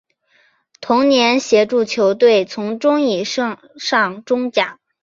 [0.81, 4.79] 同年协助球队从中乙升上中甲。